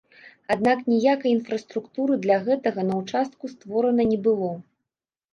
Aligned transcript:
Аднак 0.53 0.79
ніякай 0.91 1.31
інфраструктуры 1.33 2.13
для 2.23 2.37
гэтага 2.47 2.85
на 2.87 2.95
ўчастку 3.01 3.51
створана 3.53 4.07
не 4.13 4.17
было. 4.29 4.49